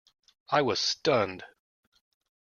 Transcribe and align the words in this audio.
I 0.49 0.63
was 0.63 0.79
stunned. 0.79 1.43